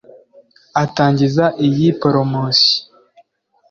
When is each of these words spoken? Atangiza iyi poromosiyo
Atangiza 0.83 1.45
iyi 1.67 1.87
poromosiyo 1.99 2.79